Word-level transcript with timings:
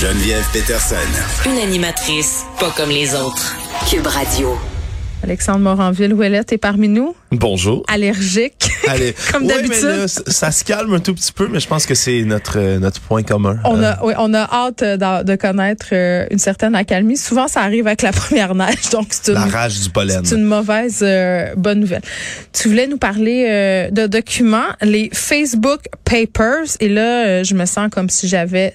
Geneviève 0.00 0.44
Peterson. 0.52 0.96
Une 1.46 1.56
animatrice 1.56 2.44
pas 2.60 2.70
comme 2.76 2.90
les 2.90 3.14
autres. 3.14 3.56
Cube 3.88 4.06
Radio. 4.06 4.54
Alexandre 5.22 5.60
Moranville-Ouellette 5.60 6.52
est 6.52 6.58
parmi 6.58 6.86
nous. 6.88 7.16
Bonjour. 7.32 7.82
Allergique. 7.88 8.65
Allez. 8.92 9.14
Comme 9.32 9.46
d'habitude. 9.46 10.06
ça, 10.06 10.50
se 10.50 10.64
calme 10.64 10.94
un 10.94 11.00
tout 11.00 11.14
petit 11.14 11.32
peu, 11.32 11.48
mais 11.48 11.60
je 11.60 11.68
pense 11.68 11.86
que 11.86 11.94
c'est 11.94 12.22
notre 12.22 12.58
euh, 12.58 12.78
notre 12.78 13.00
point 13.00 13.22
commun. 13.22 13.58
On 13.64 13.80
Euh, 13.82 13.92
a, 13.92 14.04
oui, 14.04 14.14
on 14.18 14.32
a 14.34 14.42
hâte 14.52 14.82
euh, 14.82 15.22
de 15.22 15.36
connaître 15.36 15.86
euh, 15.92 16.26
une 16.30 16.38
certaine 16.38 16.74
accalmie. 16.74 17.16
Souvent, 17.16 17.48
ça 17.48 17.60
arrive 17.62 17.86
avec 17.86 18.02
la 18.02 18.12
première 18.22 18.54
neige, 18.54 18.90
donc 18.92 19.08
c'est 19.10 19.32
la 19.32 19.44
une, 19.46 19.50
rage 19.52 19.80
du 19.80 19.90
pollen. 19.90 20.20
c'est 20.24 20.34
une 20.36 20.44
mauvaise 20.44 21.00
euh, 21.02 21.54
bonne 21.56 21.80
nouvelle. 21.80 22.02
Tu 22.52 22.68
voulais 22.68 22.86
nous 22.86 22.98
parler 22.98 23.46
euh, 23.48 23.90
de 23.90 24.06
documents, 24.06 24.66
les 24.82 25.10
Facebook 25.12 25.80
Papers, 26.04 26.66
et 26.80 26.88
là, 26.88 27.26
euh, 27.26 27.44
je 27.44 27.54
me 27.54 27.66
sens 27.66 27.88
comme 27.90 28.08
si 28.10 28.28
j'avais 28.28 28.72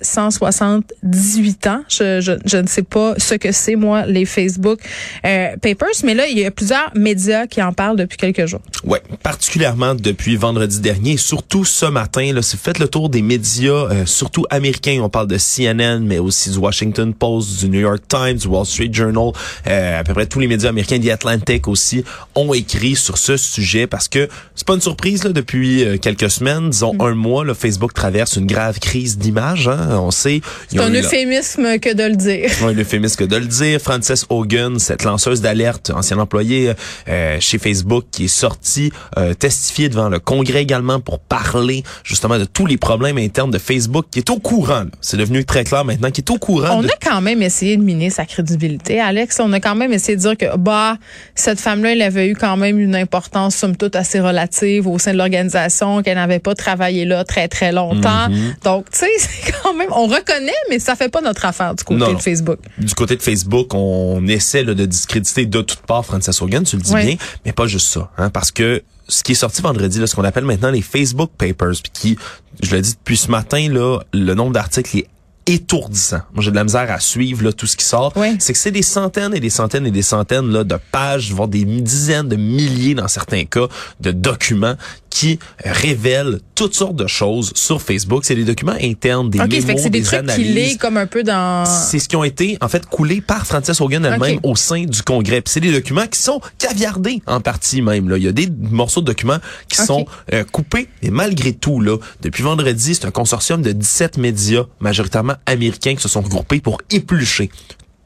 178 0.62 1.68
ans. 1.68 1.82
Je, 1.90 2.22
je, 2.22 2.34
je 2.46 2.58
ne 2.58 2.68
sais 2.68 2.84
pas 2.84 3.14
ce 3.18 3.36
que 3.36 3.52
c'est, 3.52 3.76
moi, 3.76 4.06
les 4.06 4.26
Facebook 4.26 4.80
euh, 5.26 5.56
Papers, 5.62 5.90
mais 6.04 6.14
là, 6.14 6.28
il 6.28 6.38
y 6.38 6.46
a 6.46 6.52
plusieurs 6.52 6.92
médias 6.96 7.48
qui 7.48 7.62
en 7.62 7.74
parlent 7.74 7.98
depuis 7.98 8.18
quelques 8.18 8.46
jours. 8.46 8.62
Ouais, 8.84 9.02
particulièrement 9.24 9.96
depuis 10.02 10.36
vendredi 10.36 10.80
dernier, 10.80 11.18
surtout 11.18 11.66
ce 11.66 11.86
matin. 11.86 12.32
Là, 12.34 12.42
si 12.42 12.56
vous 12.56 12.62
faites 12.62 12.80
le 12.80 12.88
tour 12.88 13.10
des 13.10 13.22
médias, 13.22 13.72
euh, 13.90 14.06
surtout 14.06 14.46
américains, 14.50 15.00
on 15.02 15.10
parle 15.10 15.28
de 15.28 15.38
CNN, 15.38 16.00
mais 16.02 16.20
aussi 16.20 16.52
du 16.52 16.58
Washington 16.58 17.14
Post, 17.14 17.60
du 17.60 17.70
New 17.70 17.80
York 17.80 18.02
Times, 18.08 18.38
du 18.38 18.48
Wall 18.48 18.66
Street 18.66 18.90
Journal, 18.92 19.32
euh, 19.68 20.00
à 20.00 20.04
peu 20.04 20.14
près 20.14 20.26
tous 20.26 20.40
les 20.40 20.48
médias 20.48 20.70
américains, 20.70 21.00
The 21.00 21.10
Atlantic 21.10 21.68
aussi, 21.68 22.04
ont 22.36 22.54
écrit 22.54 22.96
sur 22.96 23.18
ce 23.18 23.38
sujet 23.38 23.88
parce 23.88 24.08
que 24.08 24.28
c'est 24.56 24.68
pas 24.68 24.76
une 24.76 24.82
surprise 24.82 25.24
là, 25.24 25.32
depuis 25.32 25.84
euh, 25.84 25.98
quelques 25.98 26.30
semaines, 26.30 26.70
disons 26.70 26.92
Mm. 26.94 27.02
un 27.02 27.16
mois, 27.16 27.44
le 27.44 27.54
Facebook 27.54 27.94
traverse 27.94 28.36
une 28.36 28.48
grave 28.48 28.80
crise 28.80 29.18
d'image. 29.18 29.68
Hein, 29.68 30.00
on 30.00 30.12
sait. 30.12 30.42
C'est 30.68 30.80
un 30.80 30.94
eu 30.94 30.98
euphémisme 30.98 31.80
que 31.80 31.94
de 31.94 32.04
le 32.04 32.16
dire. 32.16 32.50
Oui, 32.64 32.76
l'euphémisme 32.76 33.16
que 33.16 33.24
de 33.24 33.38
le 33.38 33.46
dire. 33.46 33.80
Frances 33.80 34.26
Hogan, 34.30 34.78
cette 34.78 35.04
lanceuse 35.04 35.42
d'alerte, 35.42 35.92
ancienne 35.94 36.20
employée 36.20 36.74
euh, 37.08 37.38
chez 37.40 37.58
Facebook, 37.58 38.06
qui 38.12 38.26
est 38.26 38.28
sortie 38.28 38.92
euh, 39.18 39.34
testifier 39.34 39.90
devant 39.92 40.10
le 40.10 40.20
Congrès 40.20 40.62
également 40.64 41.00
pour 41.00 41.20
parler 41.20 41.84
justement 42.04 42.38
de 42.40 42.46
tous 42.46 42.66
les 42.66 42.78
problèmes 42.78 43.18
internes 43.18 43.52
de 43.52 43.58
Facebook, 43.60 44.06
qui 44.12 44.20
est 44.20 44.30
au 44.30 44.40
courant. 44.40 44.86
C'est 45.02 45.18
devenu 45.18 45.46
très 45.46 45.64
clair 45.64 45.86
maintenant, 45.86 46.10
qui 46.12 46.22
est 46.22 46.30
au 46.32 46.38
courant. 46.38 46.78
On 46.78 46.82
de- 46.82 46.88
a 46.88 46.92
quand 47.02 47.22
même 47.22 47.42
essayé 47.42 47.78
de 47.78 47.84
miner 47.84 48.10
sa 48.10 48.26
crédibilité, 48.26 49.00
Alex. 49.00 49.40
On 49.40 49.52
a 49.54 49.60
quand 49.60 49.76
même 49.76 49.94
essayé 49.94 50.16
de 50.16 50.22
dire 50.22 50.38
que 50.38 50.58
bah 50.58 50.98
cette 51.36 51.60
femme-là, 51.60 51.92
elle 51.94 52.02
avait 52.02 52.28
eu 52.30 52.36
quand 52.36 52.58
même 52.58 52.80
une 52.80 52.96
importance 52.96 53.56
somme 53.56 53.76
toute 53.78 53.96
assez 53.96 54.20
relative 54.20 54.88
au 54.88 54.98
sein 55.00 55.14
de 55.14 55.18
l'organisation, 55.18 56.02
qu'elle 56.02 56.16
n'avait 56.16 56.40
pas 56.40 56.56
travaillé 56.56 57.06
là 57.06 57.24
très 57.24 57.48
très 57.48 57.72
longtemps. 57.72 58.30
Mhm. 58.30 58.56
Donc 58.64 58.90
tu 58.92 59.00
sais, 59.00 59.10
c'est 59.20 59.52
quand 59.62 59.74
même, 59.74 59.90
on 59.92 60.08
reconnaît, 60.08 60.52
mais 60.70 60.80
ça 60.80 60.96
fait 60.96 61.10
pas 61.10 61.22
notre 61.22 61.46
affaire 61.46 61.76
du 61.76 61.84
côté 61.84 62.00
Non, 62.00 62.08
de 62.08 62.14
non. 62.14 62.20
Facebook. 62.20 62.60
du 62.78 62.94
côté 62.94 63.16
de 63.16 63.22
Facebook, 63.22 63.74
on 63.74 64.26
essaie 64.28 64.64
là, 64.64 64.74
de 64.74 64.86
discréditer 64.86 65.46
de 65.46 65.62
toutes 65.62 65.82
parts 65.82 66.06
Frances 66.06 66.42
Hogan, 66.42 66.64
tu 66.64 66.76
le 66.78 66.82
dis 66.82 66.94
Oui. 66.94 67.06
bien, 67.06 67.16
mais 67.46 67.52
pas 67.52 67.68
juste 67.68 67.88
ça, 67.88 68.10
hein, 68.18 68.30
parce 68.30 68.52
que 68.52 68.82
ce 69.12 69.24
qui 69.24 69.34
est 69.34 69.36
sorti 69.36 69.62
vendredi, 69.62 70.00
là, 70.00 70.08
ce 70.08 70.16
qu'on 70.16 70.24
appelle 70.24 70.46
maintenant 70.46 70.72
les 70.72 70.82
Facebook 70.82 71.32
Papers, 71.38 71.76
puis 71.84 71.92
qui, 71.94 72.18
je 72.64 72.76
le 72.76 72.82
dis 72.82 72.94
depuis 72.94 73.18
ce 73.18 73.30
matin, 73.30 73.68
là, 73.70 74.00
le 74.14 74.34
nombre 74.34 74.54
d'articles 74.54 74.98
est 74.98 75.08
étourdissant. 75.48 76.22
Moi, 76.34 76.44
j'ai 76.44 76.52
de 76.52 76.56
la 76.56 76.64
misère 76.64 76.92
à 76.92 77.00
suivre 77.00 77.44
là, 77.44 77.52
tout 77.54 77.68
ce 77.68 77.76
qui 77.78 77.86
sort. 77.86 78.14
Oui. 78.16 78.36
C'est 78.40 78.54
que 78.54 78.60
c'est 78.60 78.72
des 78.72 78.82
centaines 78.84 79.34
et 79.36 79.40
des 79.40 79.50
centaines 79.50 79.86
et 79.86 79.92
des 79.92 80.02
centaines 80.02 80.50
là, 80.52 80.64
de 80.64 80.78
pages, 80.92 81.32
voire 81.34 81.48
des 81.48 81.64
dizaines 81.64 82.28
de 82.30 82.36
milliers 82.36 82.96
dans 82.96 83.08
certains 83.08 83.46
cas, 83.46 83.68
de 84.00 84.12
documents 84.12 84.76
qui 85.10 85.40
révèlent 85.66 86.40
toutes 86.56 86.74
sortes 86.74 86.96
de 86.96 87.08
choses 87.08 87.52
sur 87.56 87.82
Facebook. 87.82 88.24
C'est 88.24 88.36
des 88.36 88.46
documents 88.46 88.78
internes, 88.82 89.30
des 89.30 89.40
Ok, 89.42 89.50
mémos, 89.50 89.66
fait 89.66 89.76
que 89.76 89.82
c'est 89.82 89.90
des, 89.90 90.00
des 90.00 90.06
trucs 90.06 90.20
analyses. 90.20 90.78
comme 90.78 90.96
un 90.98 91.06
peu 91.06 91.24
dans. 91.24 91.66
C'est 91.66 92.00
ce 92.00 92.08
qui 92.08 92.16
ont 92.16 92.24
été 92.24 92.58
en 92.62 92.70
fait 92.70 92.86
coulés 92.86 93.20
par 93.20 93.46
Frances 93.46 93.82
Hogan 93.82 94.06
elle-même 94.06 94.40
au 94.44 94.56
sein 94.56 94.84
du 94.86 95.02
Congrès. 95.04 95.42
C'est 95.46 95.60
des 95.60 95.72
documents 95.74 96.08
qui 96.08 96.20
sont 96.22 96.40
caviardés 96.58 97.22
en 97.28 97.42
partie 97.42 97.82
même. 97.82 98.08
Là, 98.10 98.18
il 98.18 98.24
y 98.24 98.28
a 98.28 98.32
des 98.32 98.48
morceaux 98.72 99.02
de 99.02 99.06
documents 99.08 99.40
qui 99.68 99.78
sont 99.78 100.06
euh, 100.34 100.44
coupés. 100.50 100.88
Et 101.02 101.10
malgré 101.12 101.52
tout, 101.54 101.82
là, 101.82 101.98
depuis 102.22 102.44
vendredi, 102.44 102.96
c'est 102.96 103.06
un 103.06 103.12
consortium 103.12 103.62
de 103.62 103.72
17 103.74 104.18
médias, 104.18 104.64
majoritairement 104.80 105.31
américains, 105.46 105.96
qui 105.96 106.02
se 106.02 106.10
sont 106.10 106.22
regroupés 106.22 106.60
pour 106.62 106.82
éplucher 106.92 107.50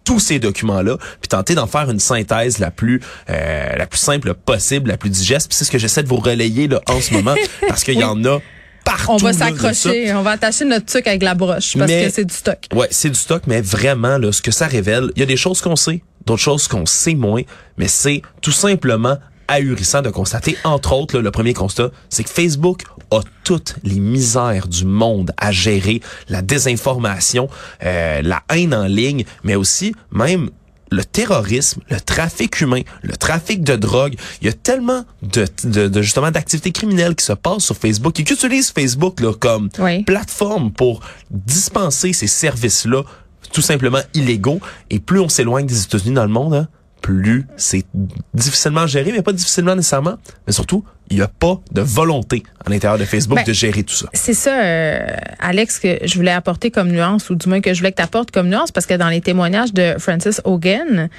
tous 0.04 0.20
ces 0.20 0.38
documents-là, 0.38 0.98
puis 1.20 1.28
tenter 1.30 1.56
d'en 1.56 1.66
faire 1.68 1.90
une 1.90 2.00
synthèse 2.00 2.60
la 2.60 2.70
plus 2.72 3.02
euh, 3.30 3.76
la 3.76 3.88
plus 3.88 3.98
simple 4.00 4.34
possible, 4.36 4.90
la 4.90 4.98
plus 4.98 5.10
digeste. 5.10 5.48
Puis 5.50 5.58
c'est 5.58 5.66
ce 5.66 5.72
que 5.72 5.80
j'essaie 5.80 6.04
de 6.04 6.08
vous 6.08 6.18
relayer 6.18 6.68
là 6.68 6.80
en 6.88 7.02
ce 7.02 7.14
moment, 7.14 7.34
parce 7.68 7.84
qu'il 7.84 7.98
y 8.00 8.04
en 8.04 8.24
a 8.26 8.40
partout. 8.84 9.06
On 9.10 9.18
va 9.18 9.34
s'accrocher, 9.34 10.14
on 10.14 10.22
va 10.22 10.32
attacher 10.32 10.64
notre 10.66 10.86
truc 10.86 11.08
avec 11.08 11.24
la 11.24 11.34
broche 11.34 11.76
parce 11.76 11.90
Mais- 11.90 12.06
que 12.06 12.12
c'est 12.12 12.26
du 12.26 12.34
stock. 12.36 12.60
Ouais, 12.74 12.88
c'est 12.92 13.10
du 13.10 13.16
stock, 13.20 13.44
mais 13.48 13.62
vraiment, 13.62 14.20
là, 14.20 14.32
ce 14.32 14.44
que 14.44 14.52
ça 14.52 14.68
révèle, 14.68 15.10
il 15.16 15.22
y 15.22 15.24
a 15.24 15.26
des 15.26 15.38
choses 15.38 15.60
qu'on 15.60 15.76
sait, 15.76 16.04
d'autres 16.28 16.42
choses 16.44 16.68
qu'on 16.68 16.86
sait 16.86 17.16
moins, 17.16 17.42
mais 17.78 17.88
c'est 17.88 18.22
tout 18.44 18.52
simplement 18.52 19.18
ahurissant 19.48 20.02
de 20.04 20.10
constater, 20.10 20.56
entre 20.64 20.94
autres, 20.94 21.16
là, 21.16 21.22
le 21.24 21.32
premier 21.32 21.54
constat, 21.54 21.90
c'est 22.10 22.24
que 22.24 22.30
Facebook 22.30 22.82
a 23.12 23.22
toutes 23.44 23.76
les 23.84 24.00
misères 24.00 24.68
du 24.68 24.86
monde 24.86 25.32
à 25.38 25.52
gérer, 25.52 26.02
la 26.30 26.42
désinformation, 26.42 27.50
euh, 27.84 28.22
la 28.22 28.44
haine 28.50 28.74
en 28.74 28.86
ligne, 28.86 29.26
mais 29.44 29.56
aussi 29.56 29.94
même 30.12 30.50
le 30.92 31.04
terrorisme, 31.04 31.82
le 31.90 32.00
trafic 32.00 32.62
humain, 32.62 32.82
le 33.02 33.18
trafic 33.18 33.64
de 33.64 33.76
drogue, 33.76 34.16
il 34.42 34.48
y 34.48 34.50
a 34.50 34.54
tellement 34.54 35.04
de, 35.24 35.46
de, 35.64 35.88
de 35.88 36.02
justement 36.02 36.30
d'activités 36.32 36.72
criminelles 36.72 37.16
qui 37.16 37.26
se 37.26 37.34
passent 37.34 37.64
sur 37.66 37.76
Facebook 37.76 38.20
et 38.20 38.24
qui 38.24 38.34
utilisent 38.34 38.72
Facebook 38.72 39.20
là, 39.20 39.34
comme 39.34 39.70
Oui. 39.80 40.04
plateforme 40.04 40.72
pour 40.72 41.02
dispenser 41.32 42.14
ces 42.14 42.28
services-là 42.28 43.04
tout 43.52 43.62
simplement 43.62 44.00
illégaux. 44.14 44.60
Et 44.90 45.00
plus 45.00 45.20
on 45.20 45.30
s'éloigne 45.30 45.66
des 45.66 45.82
États-Unis 45.84 46.14
dans 46.16 46.24
le 46.24 46.30
monde, 46.32 46.54
hein, 46.54 46.68
plus 47.06 47.46
c'est 47.56 47.86
difficilement 48.34 48.88
géré, 48.88 49.12
mais 49.12 49.22
pas 49.22 49.32
difficilement 49.32 49.76
nécessairement. 49.76 50.18
Mais 50.48 50.54
surtout, 50.54 50.84
il 51.12 51.18
n'y 51.18 51.22
a 51.22 51.28
pas 51.28 51.60
de 51.72 51.82
volonté 51.82 52.42
à 52.66 52.72
l'intérieur 52.72 52.98
de 52.98 53.06
Facebook 53.06 53.38
Ben, 53.38 53.46
de 53.46 53.54
gérer 53.54 53.84
tout 53.84 53.94
ça. 53.94 54.08
C'est 54.14 54.34
ça, 54.34 54.60
euh, 54.64 55.06
Alex, 55.40 55.78
que 55.78 56.00
je 56.02 56.16
voulais 56.16 56.32
apporter 56.32 56.72
comme 56.72 56.90
nuance, 56.90 57.30
ou 57.30 57.36
du 57.36 57.48
moins 57.48 57.62
que 57.62 57.76
je 57.76 57.80
voulais 57.80 57.92
que 57.92 57.98
tu 57.98 58.02
apportes 58.02 58.32
comme 58.32 58.50
nuance, 58.50 58.72
parce 58.72 58.88
que 58.88 58.96
dans 58.96 59.10
les 59.10 59.22
témoignages 59.22 59.72
de 59.72 59.94
Francis 60.00 60.42
Hogan, 60.46 61.10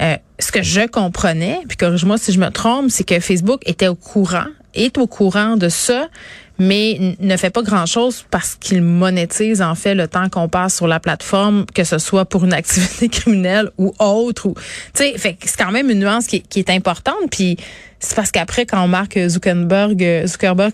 euh, 0.00 0.16
ce 0.40 0.50
que 0.50 0.64
je 0.64 0.88
comprenais, 0.88 1.60
puis 1.68 1.76
corrige-moi 1.76 2.18
si 2.18 2.32
je 2.32 2.40
me 2.40 2.48
trompe, 2.48 2.90
c'est 2.90 3.04
que 3.04 3.20
Facebook 3.20 3.60
était 3.66 3.86
au 3.86 3.94
courant, 3.94 4.48
est 4.74 4.98
au 4.98 5.06
courant 5.06 5.56
de 5.56 5.68
ça, 5.68 6.08
mais 6.58 7.16
ne 7.20 7.36
fait 7.36 7.50
pas 7.50 7.62
grand-chose 7.62 8.24
parce 8.30 8.54
qu'il 8.54 8.82
monétise 8.82 9.62
en 9.62 9.74
fait 9.74 9.94
le 9.94 10.08
temps 10.08 10.28
qu'on 10.28 10.48
passe 10.48 10.76
sur 10.76 10.86
la 10.86 11.00
plateforme, 11.00 11.66
que 11.74 11.84
ce 11.84 11.98
soit 11.98 12.24
pour 12.24 12.44
une 12.44 12.52
activité 12.62 13.08
criminelle 13.08 13.70
ou 13.78 13.94
autre. 13.98 14.46
Ou, 14.48 14.54
fait 14.94 15.16
c'est 15.18 15.56
quand 15.58 15.72
même 15.72 15.90
une 15.90 16.00
nuance 16.00 16.26
qui, 16.26 16.44
est- 16.56 16.70
importante. 16.70 17.30
Puis 17.30 17.56
c'est 18.00 18.14
parce 18.14 18.30
qu'après, 18.30 18.66
quand 18.66 18.86
Mark 18.88 19.18
Zuckerberg, 19.28 20.26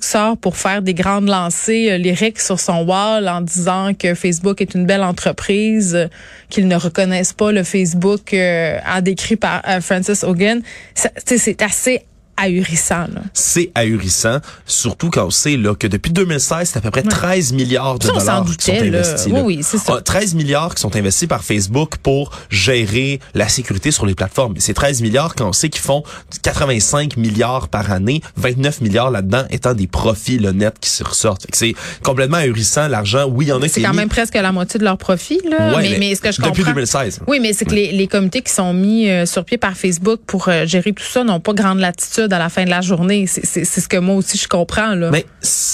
sort 0.02 0.36
pour 0.36 0.56
faire 0.56 0.82
des 0.82 0.94
grandes 0.94 1.28
lancées 1.28 1.90
euh, 1.90 1.98
lyriques 1.98 2.40
sur 2.40 2.58
son 2.58 2.84
wall 2.84 3.28
en 3.28 3.40
disant 3.40 3.92
que 3.94 4.14
Facebook 4.14 4.60
est 4.60 4.74
une 4.74 4.86
belle 4.86 5.02
entreprise, 5.02 5.94
euh, 5.94 6.06
qu'ils 6.48 6.66
ne 6.66 6.76
reconnaissent 6.76 7.32
pas 7.32 7.52
le 7.52 7.62
Facebook 7.62 8.34
euh, 8.34 8.78
en 8.86 9.00
décrit 9.00 9.36
par 9.36 9.62
euh, 9.68 9.80
Francis 9.80 10.24
Hogan, 10.24 10.62
c'est 10.94 11.62
assez 11.62 12.02
ahurissant. 12.36 13.06
C'est 13.34 13.70
ahurissant, 13.74 14.38
surtout 14.66 15.10
quand 15.10 15.26
on 15.26 15.30
sait 15.30 15.56
là, 15.56 15.74
que 15.74 15.86
depuis 15.86 16.10
2016, 16.12 16.70
c'est 16.72 16.78
à 16.78 16.80
peu 16.80 16.90
près 16.90 17.02
13 17.02 17.52
milliards 17.52 17.98
de 17.98 18.06
Ça, 18.06 18.12
dollars 18.12 18.44
qui 18.58 18.64
sont 18.66 18.72
là. 18.72 18.80
investis. 18.82 19.32
Oui, 19.32 19.62
ça. 19.62 19.78
Ah, 19.88 20.00
13 20.02 20.34
milliards 20.34 20.74
qui 20.74 20.80
sont 20.82 20.94
investis 20.96 21.28
par 21.28 21.44
Facebook 21.44 21.96
pour 22.02 22.30
gérer 22.50 23.20
la 23.34 23.48
sécurité 23.48 23.90
sur 23.90 24.06
les 24.06 24.14
plateformes. 24.14 24.54
C'est 24.58 24.74
13 24.74 25.02
milliards 25.02 25.34
quand 25.34 25.48
on 25.48 25.52
sait 25.52 25.68
qu'ils 25.68 25.82
font 25.82 26.02
85 26.42 27.16
milliards 27.16 27.68
par 27.68 27.90
année, 27.90 28.20
29 28.36 28.80
milliards 28.80 29.10
là-dedans 29.10 29.44
étant 29.50 29.74
des 29.74 29.86
profits 29.86 30.38
là, 30.38 30.52
nets 30.52 30.78
qui 30.80 30.90
se 30.90 31.04
ressortent. 31.04 31.46
C'est 31.52 31.74
complètement 32.02 32.38
ahurissant 32.38 32.88
l'argent. 32.88 33.26
Oui, 33.28 33.46
il 33.46 33.48
y 33.48 33.52
en 33.52 33.60
a 33.60 33.66
qui 33.66 33.68
C'est 33.74 33.80
est 33.80 33.84
quand 33.84 33.90
mis- 33.90 33.96
même 33.96 34.08
presque 34.08 34.34
la 34.34 34.52
moitié 34.52 34.78
de 34.78 34.84
leur 34.84 34.98
profit. 34.98 35.40
Là. 35.48 35.74
Ouais, 35.76 35.90
mais, 35.90 35.98
mais 35.98 36.14
ce 36.14 36.20
que 36.20 36.32
je 36.32 36.40
depuis 36.40 36.62
comprends... 36.62 36.72
2016. 36.72 37.20
Oui, 37.26 37.38
mais 37.40 37.52
c'est 37.52 37.64
que 37.64 37.74
les, 37.74 37.92
les 37.92 38.06
comités 38.08 38.42
qui 38.42 38.52
sont 38.52 38.72
mis 38.74 39.08
euh, 39.08 39.26
sur 39.26 39.44
pied 39.44 39.58
par 39.58 39.74
Facebook 39.76 40.20
pour 40.26 40.48
euh, 40.48 40.66
gérer 40.66 40.92
tout 40.92 41.04
ça 41.04 41.24
n'ont 41.24 41.40
pas 41.40 41.52
grande 41.52 41.78
latitude 41.80 42.21
à 42.30 42.38
la 42.38 42.48
fin 42.48 42.64
de 42.64 42.70
la 42.70 42.80
journée. 42.80 43.26
C'est 43.26 43.64
ce 43.64 43.88
que 43.88 43.96
moi 43.96 44.16
aussi 44.16 44.38
je 44.38 44.48
comprends. 44.48 44.94
Là. 44.94 45.10
Mais 45.10 45.26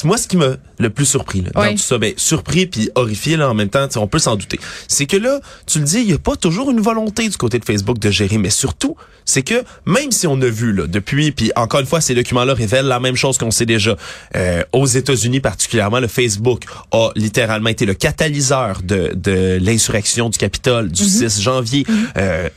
moi, 0.04 0.16
ce 0.18 0.26
qui 0.28 0.36
m'a 0.36 0.56
le 0.78 0.90
plus 0.90 1.06
surpris 1.06 1.40
là, 1.42 1.50
dans 1.54 1.62
Oui. 1.62 1.72
tout 1.74 1.82
ça, 1.82 1.98
ben, 1.98 2.12
surpris 2.16 2.66
puis 2.66 2.90
horrifié 2.94 3.36
là, 3.36 3.50
en 3.50 3.54
même 3.54 3.68
temps, 3.68 3.86
on 3.96 4.06
peut 4.06 4.18
s'en 4.20 4.36
douter, 4.36 4.60
c'est 4.86 5.06
que 5.06 5.16
là, 5.16 5.40
tu 5.66 5.78
le 5.80 5.84
dis, 5.84 6.00
il 6.00 6.06
n'y 6.06 6.12
a 6.12 6.18
pas 6.18 6.36
toujours 6.36 6.70
une 6.70 6.80
volonté 6.80 7.28
du 7.28 7.36
côté 7.36 7.58
de 7.58 7.64
Facebook 7.64 7.98
de 7.98 8.10
gérer, 8.10 8.38
mais 8.38 8.50
surtout, 8.50 8.96
c'est 9.24 9.42
que 9.42 9.62
même 9.86 10.10
si 10.12 10.26
on 10.26 10.40
a 10.40 10.46
vu 10.46 10.72
là 10.72 10.86
depuis, 10.86 11.32
puis 11.32 11.50
encore 11.56 11.80
une 11.80 11.86
fois, 11.86 12.00
ces 12.00 12.14
documents-là 12.14 12.54
révèlent 12.54 12.86
la 12.86 13.00
même 13.00 13.16
chose 13.16 13.36
qu'on 13.38 13.50
sait 13.50 13.66
déjà. 13.66 13.96
Euh, 14.36 14.62
aux 14.72 14.86
États-Unis 14.86 15.40
particulièrement, 15.40 16.00
le 16.00 16.08
Facebook 16.08 16.62
a 16.92 17.10
littéralement 17.16 17.68
été 17.70 17.84
le 17.84 17.94
catalyseur 17.94 18.80
de, 18.82 19.12
de 19.14 19.58
l'insurrection 19.60 20.30
du 20.30 20.38
Capitole 20.38 20.88
du 20.90 21.04
6 21.04 21.40
janvier. 21.42 21.84
Euh, 22.16 22.48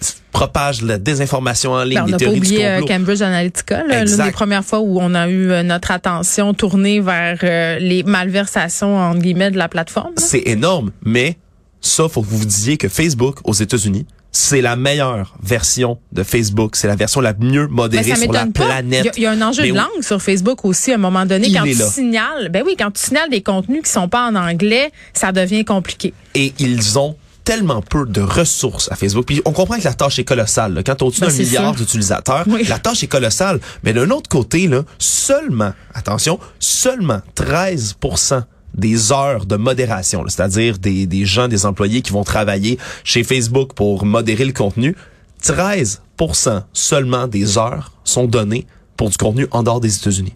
propage 0.41 0.81
la 0.81 0.97
désinformation 0.97 1.73
en 1.73 1.83
ligne, 1.83 1.95
Ben, 1.95 2.03
on 2.03 2.05
des 2.05 2.11
n'a 2.13 2.17
pas 2.17 2.31
oublié 2.31 2.65
euh. 2.65 2.81
Cambridge 2.81 3.21
Analytica, 3.21 3.83
l'une 3.83 4.17
des 4.17 4.31
premières 4.31 4.65
fois 4.65 4.79
où 4.79 4.99
on 4.99 5.13
a 5.13 5.29
eu 5.29 5.51
euh, 5.51 5.61
notre 5.61 5.91
attention 5.91 6.55
tournée 6.55 6.99
vers 6.99 7.37
euh, 7.43 7.77
les 7.77 8.01
malversations 8.01 8.97
entre 8.97 9.19
guillemets 9.19 9.51
de 9.51 9.57
la 9.59 9.69
plateforme. 9.69 10.13
c'est 10.17 10.41
énorme, 10.47 10.91
mais 11.03 11.37
ça, 11.79 12.09
faut 12.09 12.23
que 12.23 12.27
vous 12.27 12.39
vous 12.39 12.45
disiez 12.45 12.77
que 12.77 12.87
Facebook 12.87 13.37
aux 13.43 13.53
États-Unis, 13.53 14.07
c'est 14.31 14.61
la 14.61 14.75
meilleure 14.75 15.35
version 15.43 15.99
de 16.11 16.23
Facebook. 16.23 16.75
C'est 16.75 16.87
la 16.87 16.95
version 16.95 17.21
la 17.21 17.33
mieux 17.33 17.67
modérée 17.67 18.15
sur 18.15 18.31
la 18.31 18.45
planète. 18.45 19.13
Il 19.17 19.23
y, 19.23 19.25
a 19.25 19.31
un 19.31 19.41
enjeu 19.41 19.67
de 19.67 19.73
langue 19.73 20.01
sur 20.01 20.21
Facebook 20.21 20.63
aussi 20.63 20.91
à 20.91 20.95
un 20.95 20.99
moment 20.99 21.25
donné. 21.25 21.51
quand 21.51 21.63
tu 21.63 21.75
signales, 21.75 22.49
ben 22.49 22.63
oui, 22.65 22.75
quand 22.79 22.91
tu 22.91 23.01
signales 23.01 23.29
des 23.29 23.41
contenus 23.41 23.83
qui 23.83 23.91
sont 23.91 24.07
pas 24.07 24.27
en 24.27 24.35
anglais, 24.35 24.91
ça 25.13 25.31
devient 25.31 25.65
compliqué. 25.65 26.13
Et 26.33 26.53
ils 26.59 26.97
ont 26.97 27.15
tellement 27.51 27.81
peu 27.81 28.05
de 28.05 28.21
ressources 28.21 28.89
à 28.93 28.95
Facebook. 28.95 29.25
Puis 29.25 29.41
on 29.43 29.51
comprend 29.51 29.77
que 29.77 29.83
la 29.83 29.93
tâche 29.93 30.17
est 30.19 30.23
colossale. 30.23 30.81
Quand 30.85 30.95
tu 30.95 31.03
au-dessus 31.03 31.19
ben, 31.19 31.27
d'un 31.27 31.37
milliard 31.37 31.75
d'utilisateurs, 31.75 32.45
la 32.47 32.79
tâche 32.79 33.03
est 33.03 33.07
colossale. 33.07 33.59
Mais 33.83 33.91
d'un 33.91 34.09
autre 34.09 34.29
côté, 34.29 34.69
là, 34.69 34.83
seulement, 34.99 35.73
attention, 35.93 36.39
seulement 36.59 37.19
13% 37.35 38.43
des 38.73 39.11
heures 39.11 39.45
de 39.45 39.57
modération, 39.57 40.23
c'est-à-dire 40.29 40.77
des, 40.77 41.05
des 41.07 41.25
gens, 41.25 41.49
des 41.49 41.65
employés 41.65 42.01
qui 42.01 42.13
vont 42.13 42.23
travailler 42.23 42.79
chez 43.03 43.25
Facebook 43.25 43.73
pour 43.73 44.05
modérer 44.05 44.45
le 44.45 44.53
contenu, 44.53 44.95
13% 45.43 46.63
seulement 46.71 47.27
des 47.27 47.57
heures 47.57 47.91
sont 48.05 48.27
données 48.27 48.65
pour 48.95 49.09
du 49.09 49.17
contenu 49.17 49.47
en 49.51 49.63
dehors 49.63 49.81
des 49.81 49.93
États-Unis. 49.93 50.35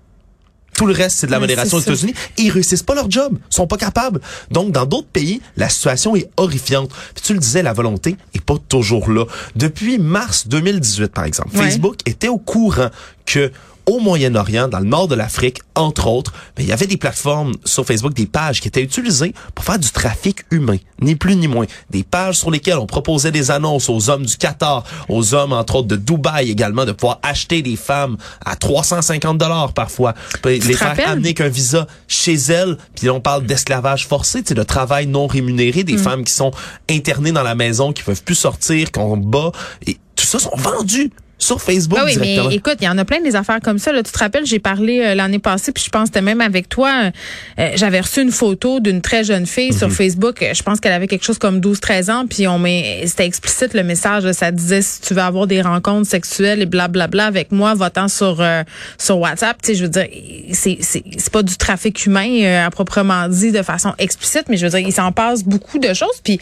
Tout 0.75 0.85
le 0.85 0.93
reste, 0.93 1.17
c'est 1.19 1.27
de 1.27 1.31
la 1.31 1.39
modération 1.39 1.77
aux 1.77 1.81
États-Unis. 1.81 2.13
Et 2.37 2.43
ils 2.43 2.51
réussissent 2.51 2.83
pas 2.83 2.95
leur 2.95 3.09
job. 3.09 3.37
Ils 3.49 3.55
sont 3.55 3.67
pas 3.67 3.77
capables. 3.77 4.19
Donc, 4.51 4.71
dans 4.71 4.85
d'autres 4.85 5.07
pays, 5.07 5.41
la 5.55 5.69
situation 5.69 6.15
est 6.15 6.29
horrifiante. 6.37 6.91
Puis 7.13 7.23
tu 7.23 7.33
le 7.33 7.39
disais, 7.39 7.63
la 7.63 7.73
volonté 7.73 8.17
est 8.33 8.43
pas 8.43 8.55
toujours 8.69 9.09
là. 9.09 9.25
Depuis 9.55 9.97
mars 9.97 10.47
2018, 10.47 11.07
par 11.07 11.23
exemple, 11.23 11.49
Facebook 11.55 11.97
était 12.05 12.27
au 12.27 12.37
courant 12.37 12.89
que 13.25 13.51
au 13.87 13.99
Moyen-Orient, 13.99 14.67
dans 14.67 14.79
le 14.79 14.85
nord 14.85 15.07
de 15.07 15.15
l'Afrique, 15.15 15.61
entre 15.75 16.07
autres, 16.07 16.33
mais 16.57 16.63
il 16.63 16.69
y 16.69 16.73
avait 16.73 16.87
des 16.87 16.97
plateformes 16.97 17.53
sur 17.65 17.85
Facebook, 17.85 18.13
des 18.13 18.25
pages 18.25 18.61
qui 18.61 18.67
étaient 18.67 18.81
utilisées 18.81 19.33
pour 19.53 19.65
faire 19.65 19.79
du 19.79 19.89
trafic 19.89 20.39
humain, 20.51 20.77
ni 21.01 21.15
plus 21.15 21.35
ni 21.35 21.47
moins. 21.47 21.65
Des 21.89 22.03
pages 22.03 22.37
sur 22.39 22.51
lesquelles 22.51 22.77
on 22.77 22.87
proposait 22.87 23.31
des 23.31 23.51
annonces 23.51 23.89
aux 23.89 24.09
hommes 24.09 24.25
du 24.25 24.37
Qatar, 24.37 24.83
aux 25.09 25.33
hommes, 25.33 25.53
entre 25.53 25.75
autres, 25.75 25.87
de 25.87 25.95
Dubaï 25.95 26.49
également, 26.49 26.85
de 26.85 26.91
pouvoir 26.91 27.19
acheter 27.23 27.61
des 27.61 27.75
femmes 27.75 28.17
à 28.43 28.55
350 28.55 29.37
dollars 29.37 29.73
parfois, 29.73 30.13
les 30.43 30.59
faire 30.59 30.95
amener 31.07 31.33
qu'un 31.33 31.49
visa 31.49 31.87
chez 32.07 32.35
elles. 32.35 32.77
Puis 32.95 33.09
on 33.09 33.19
parle 33.19 33.45
d'esclavage 33.45 34.07
forcé, 34.07 34.41
c'est 34.45 34.53
de 34.53 34.63
travail 34.63 35.07
non 35.07 35.27
rémunéré, 35.27 35.83
des 35.83 35.95
mm. 35.95 35.99
femmes 35.99 36.23
qui 36.23 36.33
sont 36.33 36.51
internées 36.89 37.31
dans 37.31 37.43
la 37.43 37.55
maison, 37.55 37.93
qui 37.93 38.03
peuvent 38.03 38.23
plus 38.23 38.35
sortir, 38.35 38.91
qu'on 38.91 39.17
bat. 39.17 39.51
Et 39.85 39.97
tout 40.15 40.25
ça 40.25 40.39
sont 40.39 40.55
vendus 40.55 41.11
sur 41.37 41.61
Facebook 41.61 41.99
oui, 42.05 42.17
mais 42.19 42.37
écoute, 42.51 42.77
il 42.79 42.85
y 42.85 42.87
en 42.87 42.97
a 42.97 43.03
plein 43.03 43.19
des 43.19 43.35
affaires 43.35 43.59
comme 43.61 43.77
ça. 43.77 43.91
Là. 43.91 44.03
Tu 44.03 44.11
te 44.11 44.17
rappelles, 44.17 44.45
j'ai 44.45 44.59
parlé 44.59 45.01
euh, 45.01 45.15
l'année 45.15 45.39
passée, 45.39 45.71
puis 45.71 45.83
je 45.83 45.89
pense 45.89 46.03
que 46.03 46.07
c'était 46.07 46.21
même 46.21 46.39
avec 46.39 46.69
toi. 46.69 47.11
Euh, 47.59 47.71
j'avais 47.75 47.99
reçu 47.99 48.21
une 48.21 48.31
photo 48.31 48.79
d'une 48.79 49.01
très 49.01 49.23
jeune 49.23 49.45
fille 49.45 49.73
sur 49.73 49.89
mhm. 49.89 49.93
Facebook. 49.93 50.45
Je 50.53 50.63
pense 50.63 50.79
qu'elle 50.79 50.93
avait 50.93 51.07
quelque 51.07 51.25
chose 51.25 51.37
comme 51.37 51.59
12-13 51.59 52.11
ans, 52.11 52.25
puis 52.29 52.47
on 52.47 52.57
met, 52.57 53.03
c'était 53.05 53.25
explicite 53.25 53.73
le 53.73 53.83
message. 53.83 54.31
ça 54.31 54.51
disait 54.51 54.81
si 54.81 55.01
tu 55.01 55.13
veux 55.13 55.21
avoir 55.21 55.45
des 55.45 55.61
rencontres 55.61 56.09
sexuelles 56.09 56.61
et 56.61 56.65
blablabla 56.65 57.07
bla, 57.07 57.07
bla, 57.07 57.25
avec 57.25 57.51
moi, 57.51 57.73
votant 57.73 58.07
sur 58.07 58.39
euh, 58.39 58.63
sur 58.97 59.19
WhatsApp. 59.19 59.61
Tu 59.61 59.67
sais, 59.67 59.75
je 59.75 59.83
veux 59.83 59.89
dire, 59.89 60.07
c'est 60.53 60.77
c'est 60.81 61.29
pas 61.31 61.43
du 61.43 61.57
trafic 61.57 62.05
humain 62.05 62.65
à 62.65 62.69
proprement 62.69 63.27
dit 63.27 63.51
de 63.51 63.61
façon 63.61 63.93
explicite, 63.97 64.45
mais 64.47 64.55
je 64.57 64.65
veux 64.65 64.71
dire, 64.71 64.87
il 64.87 64.93
s'en 64.93 65.11
passe 65.11 65.43
beaucoup 65.43 65.79
de 65.79 65.93
choses. 65.93 66.21
Puis 66.23 66.39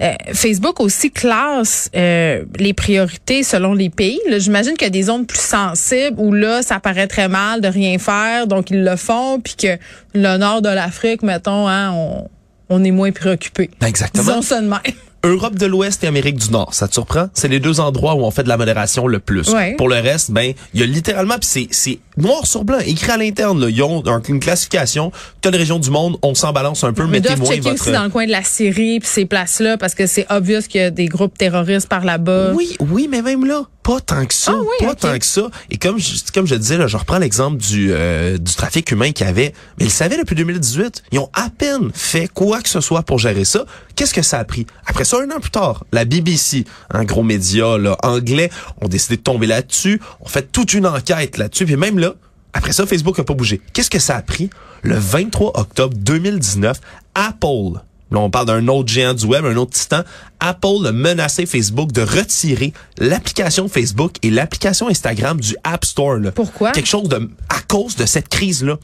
euh, 0.00 0.12
Facebook 0.32 0.80
aussi 0.80 1.10
classe 1.10 1.90
euh, 1.96 2.44
les 2.58 2.72
priorités 2.72 3.42
selon 3.42 3.74
les 3.74 3.90
pays. 3.90 4.20
J'imagine 4.36 4.74
qu'il 4.74 4.86
y 4.86 4.86
a 4.86 4.90
des 4.90 5.04
zones 5.04 5.26
plus 5.26 5.40
sensibles 5.40 6.18
où 6.18 6.32
là, 6.32 6.62
ça 6.62 6.78
paraît 6.80 7.08
très 7.08 7.28
mal 7.28 7.60
de 7.60 7.68
rien 7.68 7.98
faire, 7.98 8.46
donc 8.46 8.70
ils 8.70 8.84
le 8.84 8.96
font, 8.96 9.40
puis 9.40 9.56
que 9.56 9.78
le 10.14 10.36
nord 10.36 10.62
de 10.62 10.68
l'Afrique, 10.68 11.22
mettons, 11.22 11.66
hein, 11.68 11.92
on, 11.92 12.28
on 12.68 12.84
est 12.84 12.90
moins 12.90 13.12
préoccupé. 13.12 13.70
Exactement. 13.84 14.24
Disons 14.24 14.42
ça 14.42 14.60
de 14.60 14.68
même. 14.68 14.80
Europe 15.24 15.56
de 15.56 15.66
l'Ouest 15.66 16.04
et 16.04 16.06
Amérique 16.06 16.36
du 16.36 16.50
Nord, 16.50 16.74
ça 16.74 16.88
te 16.88 16.94
surprend? 16.94 17.28
C'est 17.34 17.48
les 17.48 17.60
deux 17.60 17.80
endroits 17.80 18.14
où 18.14 18.20
on 18.20 18.30
fait 18.30 18.44
de 18.44 18.48
la 18.48 18.56
modération 18.56 19.06
le 19.06 19.18
plus. 19.18 19.50
Pour 19.76 19.88
le 19.88 19.96
reste, 19.96 20.30
ben 20.30 20.52
il 20.74 20.80
y 20.80 20.82
a 20.82 20.86
littéralement 20.86 21.34
puis 21.38 21.48
c'est 21.48 21.68
c'est 21.70 21.98
noir 22.16 22.46
sur 22.46 22.64
blanc, 22.64 22.78
écrit 22.84 23.10
à 23.10 23.16
l'interne. 23.16 23.66
Ils 23.68 23.82
ont 23.82 24.02
une 24.28 24.40
classification. 24.40 25.12
Telle 25.40 25.56
région 25.56 25.78
du 25.78 25.90
monde, 25.90 26.16
on 26.22 26.34
s'en 26.34 26.52
balance 26.52 26.84
un 26.84 26.92
peu. 26.92 27.04
Mais 27.04 27.20
mettez 27.20 27.36
moins 27.36 27.56
votre... 27.56 27.74
aussi 27.74 27.92
dans 27.92 28.04
le 28.04 28.10
coin 28.10 28.26
de 28.26 28.32
la 28.32 28.42
Syrie 28.42 29.00
puis 29.00 29.08
ces 29.08 29.26
places-là 29.26 29.76
parce 29.76 29.94
que 29.94 30.06
c'est 30.06 30.26
obvious 30.30 30.62
qu'il 30.68 30.80
y 30.80 30.84
a 30.84 30.90
des 30.90 31.06
groupes 31.06 31.36
terroristes 31.36 31.88
par 31.88 32.04
là-bas. 32.04 32.52
Oui, 32.54 32.76
oui, 32.90 33.08
mais 33.10 33.22
même 33.22 33.44
là, 33.44 33.64
pas 33.88 34.00
tant 34.00 34.26
que 34.26 34.34
ça, 34.34 34.52
ah 34.54 34.84
pas 34.84 34.94
tant 34.94 35.18
que 35.18 35.24
ça. 35.24 35.48
Et 35.70 35.78
comme 35.78 35.98
je, 35.98 36.16
comme 36.34 36.46
je 36.46 36.54
disais, 36.56 36.76
là, 36.76 36.86
je 36.88 36.98
reprends 36.98 37.16
l'exemple 37.16 37.56
du, 37.56 37.88
euh, 37.90 38.36
du 38.36 38.54
trafic 38.54 38.90
humain 38.90 39.12
qu'il 39.12 39.24
y 39.24 39.30
avait. 39.30 39.54
Mais 39.78 39.86
ils 39.86 39.90
savaient 39.90 40.18
depuis 40.18 40.36
2018. 40.36 41.04
Ils 41.10 41.18
ont 41.18 41.30
à 41.32 41.48
peine 41.48 41.90
fait 41.94 42.28
quoi 42.28 42.60
que 42.60 42.68
ce 42.68 42.82
soit 42.82 43.02
pour 43.02 43.18
gérer 43.18 43.46
ça. 43.46 43.64
Qu'est-ce 43.96 44.12
que 44.12 44.20
ça 44.20 44.40
a 44.40 44.44
pris? 44.44 44.66
Après 44.84 45.04
ça, 45.04 45.16
un 45.16 45.30
an 45.34 45.40
plus 45.40 45.50
tard, 45.50 45.84
la 45.90 46.04
BBC, 46.04 46.66
un 46.90 47.04
gros 47.04 47.22
média 47.22 47.78
là, 47.78 47.96
anglais, 48.02 48.50
ont 48.82 48.88
décidé 48.88 49.16
de 49.16 49.22
tomber 49.22 49.46
là-dessus. 49.46 50.02
On 50.20 50.28
fait 50.28 50.52
toute 50.52 50.74
une 50.74 50.86
enquête 50.86 51.38
là-dessus. 51.38 51.64
Puis 51.64 51.76
même 51.76 51.98
là, 51.98 52.12
après 52.52 52.74
ça, 52.74 52.84
Facebook 52.84 53.18
a 53.18 53.24
pas 53.24 53.32
bougé. 53.32 53.62
Qu'est-ce 53.72 53.88
que 53.88 53.98
ça 53.98 54.16
a 54.16 54.20
pris? 54.20 54.50
Le 54.82 54.96
23 54.96 55.58
octobre 55.58 55.96
2019, 55.96 56.78
Apple 57.14 57.80
Là, 58.10 58.20
on 58.20 58.30
parle 58.30 58.46
d'un 58.46 58.68
autre 58.68 58.88
géant 58.88 59.14
du 59.14 59.26
web, 59.26 59.44
un 59.44 59.56
autre 59.56 59.72
titan. 59.72 60.02
Apple 60.40 60.86
a 60.86 60.92
menacé 60.92 61.46
Facebook 61.46 61.92
de 61.92 62.02
retirer 62.02 62.72
l'application 62.98 63.68
Facebook 63.68 64.16
et 64.22 64.30
l'application 64.30 64.88
Instagram 64.88 65.40
du 65.40 65.56
App 65.64 65.84
Store. 65.84 66.18
Pourquoi? 66.34 66.72
Quelque 66.72 66.88
chose 66.88 67.08
de, 67.08 67.30
à 67.48 67.60
cause 67.68 67.96
de 67.96 68.06
cette 68.06 68.28
crise-là. 68.28 68.78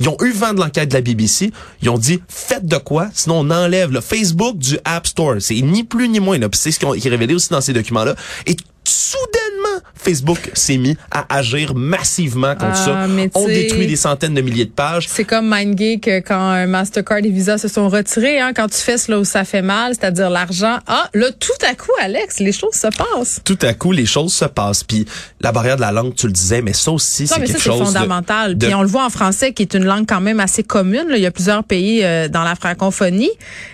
Ils 0.00 0.08
ont 0.08 0.16
eu 0.22 0.32
vent 0.32 0.52
de 0.54 0.60
l'enquête 0.60 0.88
de 0.88 0.94
la 0.94 1.02
BBC. 1.02 1.52
Ils 1.82 1.88
ont 1.88 1.98
dit, 1.98 2.20
faites 2.28 2.66
de 2.66 2.76
quoi, 2.78 3.08
sinon 3.14 3.40
on 3.40 3.50
enlève 3.50 3.92
le 3.92 4.00
Facebook 4.00 4.58
du 4.58 4.76
App 4.84 5.06
Store. 5.06 5.36
C'est 5.38 5.60
ni 5.60 5.84
plus 5.84 6.08
ni 6.08 6.18
moins. 6.18 6.38
C'est 6.52 6.72
ce 6.72 6.80
qui 6.80 6.86
est 7.06 7.10
révélé 7.10 7.34
aussi 7.34 7.50
dans 7.50 7.60
ces 7.60 7.72
documents-là. 7.72 8.16
Et 8.46 8.56
soudainement, 8.94 9.82
Facebook 9.94 10.50
s'est 10.54 10.76
mis 10.76 10.96
à 11.10 11.36
agir 11.36 11.74
massivement 11.74 12.54
contre 12.54 12.76
ça. 12.76 13.04
Ah, 13.04 13.28
On 13.34 13.46
détruit 13.46 13.86
des 13.86 13.96
centaines 13.96 14.34
de 14.34 14.40
milliers 14.40 14.64
de 14.64 14.70
pages. 14.70 15.06
C'est 15.08 15.24
comme 15.24 15.48
MindGeek 15.48 16.08
euh, 16.08 16.20
quand 16.20 16.66
Mastercard 16.66 17.18
et 17.18 17.30
Visa 17.30 17.58
se 17.58 17.68
sont 17.68 17.88
retirés. 17.88 18.40
Hein, 18.40 18.52
quand 18.54 18.68
tu 18.68 18.78
fais 18.78 18.96
là 19.08 19.18
où 19.18 19.24
ça 19.24 19.44
fait 19.44 19.62
mal, 19.62 19.94
c'est-à-dire 19.94 20.30
l'argent. 20.30 20.78
Ah, 20.86 21.08
là, 21.14 21.30
tout 21.32 21.66
à 21.68 21.74
coup, 21.74 21.90
Alex, 22.00 22.40
les 22.40 22.52
choses 22.52 22.74
se 22.74 22.86
passent. 22.86 23.40
Tout 23.44 23.58
à 23.62 23.74
coup, 23.74 23.92
les 23.92 24.06
choses 24.06 24.32
se 24.32 24.44
passent. 24.44 24.84
Puis 24.84 25.06
la 25.40 25.52
barrière 25.52 25.76
de 25.76 25.80
la 25.80 25.92
langue, 25.92 26.14
tu 26.14 26.26
le 26.26 26.32
disais, 26.32 26.62
mais 26.62 26.72
ça 26.72 26.92
aussi, 26.92 27.26
c'est 27.26 27.40
quelque 27.40 27.60
chose 27.60 27.86
fondamental. 27.86 28.56
Puis 28.56 28.74
on 28.74 28.82
le 28.82 28.88
voit 28.88 29.04
en 29.04 29.10
français, 29.10 29.52
qui 29.52 29.62
est 29.62 29.74
une 29.74 29.84
langue 29.84 30.06
quand 30.06 30.20
même 30.20 30.40
assez 30.40 30.62
commune. 30.62 31.06
Il 31.10 31.18
y 31.18 31.26
a 31.26 31.30
plusieurs 31.30 31.64
pays 31.64 32.02
euh, 32.02 32.28
dans 32.28 32.42
la 32.42 32.54
francophonie. 32.54 33.30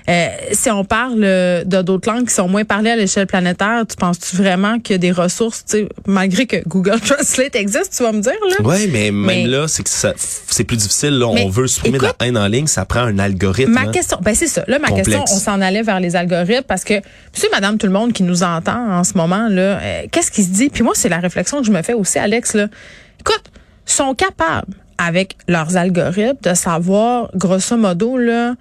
Euh, 0.08 0.28
si 0.52 0.70
on 0.70 0.84
parle 0.84 1.20
de 1.20 1.82
d'autres 1.82 2.10
langues 2.10 2.26
qui 2.26 2.34
sont 2.34 2.48
moins 2.48 2.64
parlées 2.64 2.90
à 2.90 2.96
l'échelle 2.96 3.26
planétaire, 3.26 3.84
tu 3.88 3.96
penses-tu 3.96 4.36
vraiment 4.36 4.78
que 4.80 4.94
des 4.94 5.09
ressources, 5.12 5.64
malgré 6.06 6.46
que 6.46 6.56
Google 6.66 7.00
Translate 7.04 7.56
existe, 7.56 7.94
tu 7.96 8.02
vas 8.02 8.12
me 8.12 8.20
dire 8.20 8.32
là. 8.48 8.56
Oui, 8.64 8.88
mais, 8.92 9.10
même 9.10 9.46
là, 9.46 9.68
c'est 9.68 9.82
que 9.82 9.90
c'est 10.16 10.64
plus 10.64 10.76
difficile. 10.76 11.18
Là, 11.18 11.28
on 11.28 11.48
veut 11.48 11.66
supprimer 11.66 11.98
la 11.98 12.14
haine 12.20 12.36
en 12.36 12.46
ligne, 12.46 12.66
ça 12.66 12.84
prend 12.84 13.00
un 13.00 13.18
algorithme. 13.18 13.72
Ma 13.72 13.86
question, 13.86 14.18
ben 14.22 14.34
c'est 14.34 14.46
ça. 14.46 14.64
Là, 14.66 14.78
ma 14.78 14.90
question, 14.90 15.22
on 15.22 15.38
s'en 15.38 15.60
allait 15.60 15.82
vers 15.82 16.00
les 16.00 16.16
algorithmes 16.16 16.64
parce 16.66 16.84
que, 16.84 16.94
monsieur, 17.34 17.48
madame, 17.52 17.78
tout 17.78 17.86
le 17.86 17.92
monde 17.92 18.12
qui 18.12 18.22
nous 18.22 18.42
entend 18.42 18.98
en 18.98 19.04
ce 19.04 19.14
moment 19.14 19.48
là, 19.48 19.80
euh, 19.80 20.02
qu'est-ce 20.10 20.30
qui 20.30 20.42
se 20.42 20.50
dit? 20.50 20.68
Puis 20.68 20.82
moi, 20.82 20.92
c'est 20.94 21.08
la 21.08 21.18
réflexion 21.18 21.60
que 21.60 21.66
je 21.66 21.72
me 21.72 21.82
fais 21.82 21.94
aussi, 21.94 22.18
Alex. 22.18 22.54
Là, 22.54 22.68
écoute, 23.20 23.44
sont 23.86 24.14
capables 24.14 24.74
avec 24.98 25.36
leurs 25.48 25.76
algorithmes 25.76 26.36
de 26.42 26.54
savoir, 26.54 27.30
grosso 27.34 27.76
modo 27.76 28.18
là, 28.18 28.54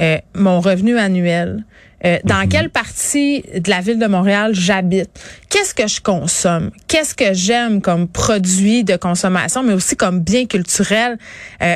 euh, 0.00 0.18
mon 0.34 0.60
revenu 0.60 0.98
annuel 0.98 1.64
euh, 2.04 2.18
dans 2.24 2.42
mhm. 2.42 2.48
quelle 2.48 2.70
partie 2.70 3.42
de 3.42 3.70
la 3.70 3.80
ville 3.80 3.98
de 3.98 4.06
Montréal 4.06 4.52
j'habite, 4.54 5.10
qu'est-ce 5.48 5.74
que 5.74 5.86
je 5.86 6.00
consomme, 6.00 6.70
qu'est-ce 6.88 7.14
que 7.14 7.32
j'aime 7.32 7.80
comme 7.80 8.08
produit 8.08 8.84
de 8.84 8.96
consommation, 8.96 9.62
mais 9.62 9.72
aussi 9.72 9.96
comme 9.96 10.20
bien 10.20 10.46
culturel? 10.46 11.18
Euh, 11.62 11.74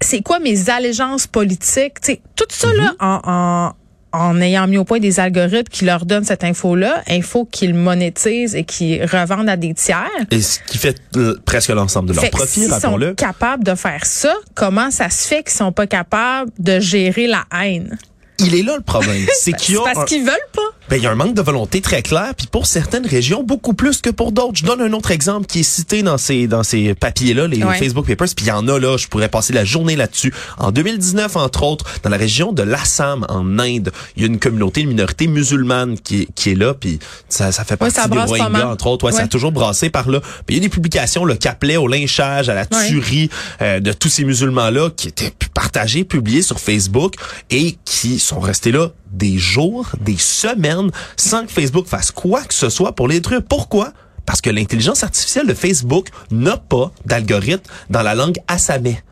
c'est 0.00 0.22
quoi 0.22 0.38
mes 0.40 0.68
allégeances 0.68 1.26
politiques, 1.26 1.94
sais, 2.02 2.20
tout 2.36 2.44
ça 2.50 2.68
là 2.74 2.92
mhm. 2.92 2.96
en, 3.00 3.20
en 3.24 3.72
en 4.16 4.40
ayant 4.40 4.66
mis 4.66 4.78
au 4.78 4.84
point 4.84 4.98
des 4.98 5.20
algorithmes 5.20 5.70
qui 5.70 5.84
leur 5.84 6.06
donnent 6.06 6.24
cette 6.24 6.44
info-là, 6.44 7.02
info 7.08 7.46
qu'ils 7.50 7.74
monétisent 7.74 8.54
et 8.54 8.64
qui 8.64 9.02
revendent 9.02 9.48
à 9.48 9.56
des 9.56 9.74
tiers. 9.74 10.08
Et 10.30 10.40
ce 10.40 10.60
qui 10.66 10.78
fait 10.78 11.00
presque 11.44 11.68
l'ensemble 11.70 12.08
de 12.08 12.14
leur 12.14 12.30
profit, 12.30 12.62
Ils 12.62 12.70
sont 12.70 13.14
capables 13.16 13.64
de 13.64 13.74
faire 13.74 14.06
ça, 14.06 14.34
comment 14.54 14.90
ça 14.90 15.10
se 15.10 15.28
fait 15.28 15.42
qu'ils 15.42 15.52
sont 15.52 15.72
pas 15.72 15.86
capables 15.86 16.50
de 16.58 16.80
gérer 16.80 17.26
la 17.26 17.44
haine? 17.62 17.98
Il 18.38 18.54
est 18.54 18.62
là 18.62 18.76
le 18.76 18.82
problème. 18.82 19.26
C'est 19.40 19.52
qu'il 19.56 19.76
parce 19.76 20.04
qu'ils 20.04 20.24
veulent 20.24 20.36
pas. 20.52 20.70
Ben, 20.88 20.96
il 20.96 21.02
y 21.02 21.06
a 21.06 21.10
un 21.10 21.16
manque 21.16 21.34
de 21.34 21.42
volonté 21.42 21.80
très 21.80 22.02
clair, 22.02 22.32
puis 22.36 22.46
pour 22.46 22.66
certaines 22.66 23.06
régions, 23.06 23.42
beaucoup 23.42 23.74
plus 23.74 24.00
que 24.00 24.10
pour 24.10 24.30
d'autres. 24.30 24.56
Je 24.56 24.64
donne 24.64 24.80
un 24.80 24.92
autre 24.92 25.10
exemple 25.10 25.46
qui 25.46 25.60
est 25.60 25.64
cité 25.64 26.02
dans 26.02 26.18
ces 26.18 26.46
dans 26.46 26.62
ces 26.62 26.94
papiers-là, 26.94 27.48
les 27.48 27.60
Facebook 27.78 28.06
Papers, 28.06 28.28
puis 28.36 28.46
il 28.46 28.48
y 28.48 28.52
en 28.52 28.66
a 28.68 28.78
là, 28.78 28.96
je 28.96 29.08
pourrais 29.08 29.28
passer 29.28 29.52
la 29.52 29.64
journée 29.64 29.96
là-dessus. 29.96 30.32
En 30.58 30.70
2019, 30.70 31.36
entre 31.36 31.64
autres, 31.64 31.84
dans 32.02 32.10
la 32.10 32.16
région 32.16 32.52
de 32.52 32.62
l'Assam, 32.62 33.26
en 33.28 33.58
Inde, 33.58 33.92
il 34.16 34.22
y 34.22 34.24
a 34.24 34.28
une 34.28 34.38
communauté, 34.38 34.82
une 34.82 34.90
minorité 34.90 35.26
musulmane 35.26 35.98
qui 35.98 36.22
est, 36.22 36.28
qui 36.34 36.50
est 36.50 36.54
là, 36.54 36.74
puis 36.74 36.98
ça, 37.28 37.50
ça 37.52 37.64
fait 37.64 37.76
partie 37.76 37.96
des 38.08 38.18
Rohingyas, 38.18 38.68
entre 38.68 38.86
autres. 38.86 39.06
Ouais, 39.06 39.12
Ça 39.12 39.22
a 39.22 39.28
toujours 39.28 39.52
brassé 39.52 39.90
par 39.90 40.08
là. 40.08 40.20
Puis 40.20 40.54
il 40.54 40.54
y 40.56 40.58
a 40.58 40.60
des 40.60 40.68
publications 40.68 41.26
qui 41.26 41.48
appelaient 41.48 41.76
au 41.76 41.88
lynchage, 41.88 42.48
à 42.48 42.54
la 42.54 42.66
tuerie 42.66 43.28
euh, 43.60 43.80
de 43.80 43.92
tous 43.92 44.08
ces 44.08 44.24
musulmans-là 44.24 44.90
qui 44.90 45.08
étaient 45.08 45.32
partagées, 45.54 46.04
publiées 46.04 46.42
sur 46.42 46.60
Facebook 46.60 47.14
et 47.50 47.76
qui 47.84 48.18
sont 48.18 48.40
restés 48.40 48.72
là 48.72 48.90
des 49.12 49.38
jours, 49.38 49.90
des 50.00 50.18
semaines, 50.18 50.90
sans 51.16 51.44
que 51.44 51.52
Facebook 51.52 51.86
fasse 51.86 52.10
quoi 52.10 52.42
que 52.42 52.54
ce 52.54 52.68
soit 52.68 52.92
pour 52.92 53.08
les 53.08 53.16
détruire. 53.16 53.42
Pourquoi? 53.42 53.92
Parce 54.26 54.40
que 54.40 54.50
l'intelligence 54.50 55.04
artificielle 55.04 55.46
de 55.46 55.54
Facebook 55.54 56.08
n'a 56.30 56.56
pas 56.56 56.90
d'algorithme 57.04 57.70
dans 57.90 58.02
la 58.02 58.14
langue 58.14 58.38
assamais. 58.48 59.02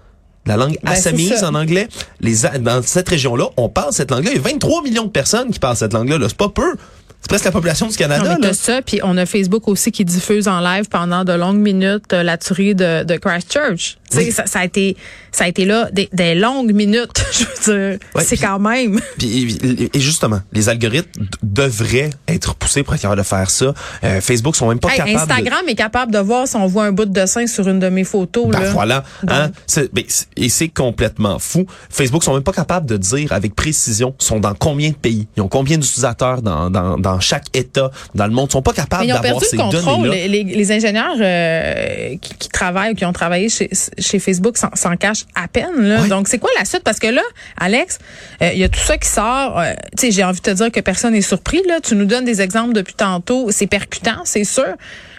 La 0.47 0.57
langue 0.57 0.77
Ben, 0.83 0.93
assamese 0.93 1.43
en 1.43 1.55
anglais, 1.55 1.89
les, 2.21 2.35
dans 2.61 2.83
cette 2.83 3.09
région-là, 3.09 3.49
on 3.57 3.71
parle 3.71 3.93
cette 3.93 4.11
langue-là. 4.11 4.33
Il 4.33 4.37
y 4.37 4.41
a 4.41 4.43
23 4.43 4.83
millions 4.83 5.05
de 5.05 5.11
personnes 5.11 5.51
qui 5.51 5.59
parlent 5.59 5.77
cette 5.77 5.95
langue-là. 5.95 6.19
là. 6.19 6.29
C'est 6.29 6.37
pas 6.37 6.51
peu. 6.51 6.75
C'est 7.23 7.29
presque 7.29 7.45
la 7.47 7.53
population 7.53 7.87
du 7.87 7.97
Canada. 7.97 8.37
Non, 8.39 8.53
ça, 8.53 8.83
puis 8.83 9.01
on 9.03 9.17
a 9.17 9.25
Facebook 9.25 9.67
aussi 9.69 9.91
qui 9.91 10.05
diffuse 10.05 10.47
en 10.47 10.61
live 10.61 10.91
pendant 10.91 11.25
de 11.25 11.33
longues 11.33 11.57
minutes 11.57 12.13
euh, 12.13 12.23
la 12.23 12.37
tuerie 12.37 12.75
de, 12.75 13.03
de 13.03 13.17
Christchurch. 13.17 13.97
Oui. 14.19 14.33
ça, 14.33 14.47
ça 14.47 14.61
a 14.61 14.65
été, 14.65 14.97
ça 15.33 15.45
a 15.45 15.49
été 15.49 15.65
là 15.65 15.89
des, 15.93 16.09
des 16.13 16.35
longues 16.35 16.73
minutes. 16.73 17.25
Je 17.33 17.45
veux 17.45 17.89
dire, 17.91 17.99
Ouais, 18.15 18.25
c'est 18.25 18.37
quand 18.37 18.59
même. 18.59 19.01
Et- 19.23 19.89
justement, 20.01 20.41
les 20.53 20.69
algorithmes 20.69 21.27
devraient 21.43 22.11
être 22.29 22.55
poussés 22.55 22.83
pour 22.83 22.95
être 22.95 23.01
capable 23.03 23.21
de 23.21 23.27
faire 23.27 23.51
ça. 23.51 23.73
Euh, 24.05 24.21
Facebook 24.21 24.57
sont 24.57 24.69
même 24.69 24.79
pas 24.79 24.89
Hey, 24.91 24.97
capables 24.99 25.13
de... 25.17 25.19
Instagram 25.33 25.69
est 25.69 25.75
capable 25.75 26.13
de 26.13 26.19
voir 26.19 26.47
si 26.47 26.57
on 26.57 26.67
voit 26.67 26.85
un 26.85 26.93
bout 26.93 27.05
de 27.07 27.27
sein 27.27 27.47
sur 27.47 27.69
une 27.69 27.79
de 27.79 27.89
mes 27.89 28.05
photos. 28.05 28.47
Ben 28.49 28.61
là. 28.61 28.71
voilà, 28.71 29.05
hein, 29.29 29.51
ben, 29.93 30.05
et 30.37 30.49
c'est 30.49 30.69
complètement 30.69 31.39
fou. 31.39 31.67
Facebook 31.91 32.23
sont 32.25 32.35
même 32.35 32.43
pas 32.43 32.53
capables 32.53 32.87
de 32.87 32.97
dire 32.97 33.33
avec 33.33 33.55
précision 33.55 34.15
sont 34.19 34.41
dans 34.41 34.55
combien 34.55 34.91
de 34.91 34.95
pays, 34.95 35.27
ils 35.37 35.41
ont 35.43 35.49
combien 35.49 35.77
d'utilisateurs 35.79 36.43
dans, 36.43 36.71
dans, 36.71 36.99
dans 36.99 37.21
chaque 37.21 37.47
État 37.55 37.91
dans 38.15 38.27
le 38.27 38.33
monde, 38.33 38.49
ils 38.51 38.53
sont 38.53 38.63
pas 38.63 38.73
capables 38.73 39.03
Mais 39.05 39.09
ils 39.09 39.13
ont 39.13 39.21
d'avoir 39.21 39.41
perdu 39.41 39.47
ces 39.51 39.57
le 39.57 39.63
contrôle. 39.63 40.09
données-là. 40.09 40.27
Les, 40.29 40.45
les- 40.45 40.55
les 40.55 40.73
ingénieurs 40.73 41.17
euh, 41.21 42.17
qui, 42.21 42.35
qui 42.35 42.49
travaillent 42.49 42.93
ou 42.93 42.95
qui 42.95 43.05
ont 43.05 43.13
travaillé 43.13 43.49
chez, 43.49 43.69
chez 43.99 44.04
Facebook 44.19 44.57
s'en, 44.59 44.71
s'en 44.75 44.97
cachent 44.97 45.25
à 45.35 45.49
peine. 45.49 45.77
Là. 45.81 46.07
Donc, 46.09 46.29
c'est 46.29 46.39
quoi 46.39 46.51
la 46.59 46.65
suite? 46.65 46.83
Parce 46.85 46.99
que 46.99 47.07
là, 47.09 47.23
Alex, 47.59 47.99
euh, 48.43 48.51
il 48.53 48.59
y 48.59 48.65
a 48.65 48.69
tout 48.69 48.81
ça 48.81 48.97
qui 48.99 49.09
sort. 49.09 49.59
euh, 49.59 49.73
tu 49.99 50.07
sais, 50.07 50.11
j'ai 50.13 50.25
envie 50.25 50.41
de 50.41 50.45
te 50.45 50.51
dire 50.51 50.71
que 50.71 50.81
personne 50.81 51.13
n'est 51.15 51.21
surpris. 51.23 51.63
Là. 51.69 51.81
Tu 51.83 51.95
nous 51.95 52.05
donnes 52.07 52.25
des 52.25 52.41
exemples 52.41 52.73
depuis 52.75 52.95
tantôt. 52.95 53.49
C'est 53.51 53.67
percutant, 53.67 54.23
c'est 54.25 54.45
sûr. 54.45 54.65